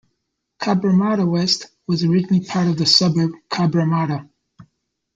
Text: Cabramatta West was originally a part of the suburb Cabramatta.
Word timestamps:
Cabramatta 0.59 1.27
West 1.29 1.67
was 1.85 2.03
originally 2.03 2.43
a 2.43 2.47
part 2.49 2.67
of 2.67 2.75
the 2.75 2.87
suburb 2.87 3.33
Cabramatta. 3.51 4.27